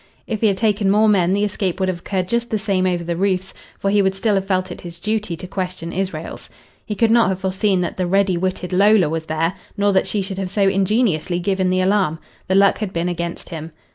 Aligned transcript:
If 0.25 0.41
he 0.41 0.47
had 0.47 0.57
taken 0.57 0.89
more 0.89 1.07
men 1.07 1.31
the 1.33 1.43
escape 1.43 1.79
would 1.79 1.87
have 1.87 1.99
occurred 1.99 2.27
just 2.27 2.49
the 2.49 2.57
same 2.57 2.87
over 2.87 3.03
the 3.03 3.15
roofs, 3.15 3.53
for 3.77 3.91
he 3.91 4.01
would 4.01 4.15
still 4.15 4.33
have 4.33 4.47
felt 4.47 4.71
it 4.71 4.81
his 4.81 4.99
duty 4.99 5.37
to 5.37 5.45
question 5.45 5.93
Israels. 5.93 6.49
He 6.83 6.95
could 6.95 7.11
not 7.11 7.29
have 7.29 7.37
foreseen 7.37 7.81
that 7.81 7.97
the 7.97 8.07
ready 8.07 8.35
witted 8.35 8.73
Lola 8.73 9.09
was 9.09 9.27
there, 9.27 9.53
nor 9.77 9.93
that 9.93 10.07
she 10.07 10.23
should 10.23 10.39
have 10.39 10.49
so 10.49 10.67
ingeniously 10.67 11.39
given 11.39 11.69
the 11.69 11.81
alarm. 11.81 12.17
The 12.47 12.55
luck 12.55 12.79
had 12.79 12.91
been 12.93 13.09
against 13.09 13.49
him. 13.49 13.73